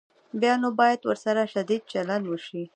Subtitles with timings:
[0.41, 2.63] بیا نو باید ورسره شدید چلند وشي.